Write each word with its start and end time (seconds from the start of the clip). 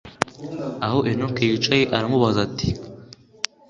aho 0.85 0.99
enock 1.11 1.37
yicaye 1.49 1.83
aramubaza 1.97 2.39
ati 2.47 2.67